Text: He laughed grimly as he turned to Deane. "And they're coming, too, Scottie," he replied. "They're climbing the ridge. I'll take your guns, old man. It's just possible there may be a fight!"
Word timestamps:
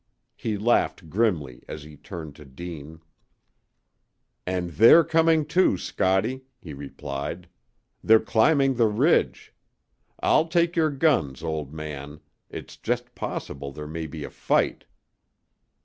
He 0.35 0.57
laughed 0.57 1.11
grimly 1.11 1.61
as 1.67 1.83
he 1.83 1.95
turned 1.95 2.35
to 2.37 2.43
Deane. 2.43 3.01
"And 4.47 4.71
they're 4.71 5.03
coming, 5.03 5.45
too, 5.45 5.77
Scottie," 5.77 6.41
he 6.59 6.73
replied. 6.73 7.47
"They're 8.03 8.19
climbing 8.19 8.73
the 8.77 8.87
ridge. 8.87 9.53
I'll 10.19 10.47
take 10.47 10.75
your 10.75 10.89
guns, 10.89 11.43
old 11.43 11.71
man. 11.71 12.19
It's 12.49 12.77
just 12.77 13.13
possible 13.13 13.71
there 13.71 13.85
may 13.85 14.07
be 14.07 14.23
a 14.23 14.31
fight!" 14.31 14.85